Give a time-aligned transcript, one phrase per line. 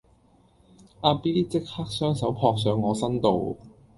[1.01, 3.55] 阿 B 即刻雙手撲上我身度